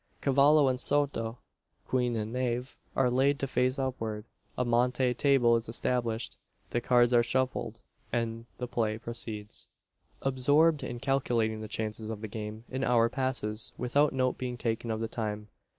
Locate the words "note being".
14.11-14.57